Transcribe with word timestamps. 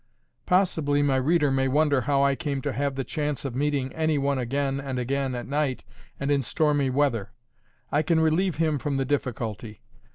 Possibly 0.47 1.03
my 1.03 1.17
reader 1.17 1.51
may 1.51 1.67
wonder 1.67 2.01
how 2.01 2.23
I 2.23 2.33
came 2.33 2.59
to 2.63 2.73
have 2.73 2.95
the 2.95 3.03
chance 3.03 3.45
of 3.45 3.53
meeting 3.53 3.93
any 3.93 4.17
one 4.17 4.39
again 4.39 4.79
and 4.79 4.97
again 4.97 5.35
at 5.35 5.45
night 5.47 5.83
and 6.19 6.31
in 6.31 6.41
stormy 6.41 6.89
weather. 6.89 7.33
I 7.91 8.01
can 8.01 8.19
relieve 8.19 8.55
him 8.55 8.79
from 8.79 8.97
the 8.97 9.05
difficulty. 9.05 9.79